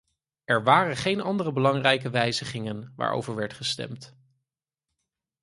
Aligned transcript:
Er 0.45 0.63
waren 0.63 0.95
geen 0.97 1.21
andere 1.21 1.51
belangrijke 1.51 2.09
wijzigingen 2.09 2.93
waarover 2.95 3.35
werd 3.35 3.53
gestemd. 3.53 4.15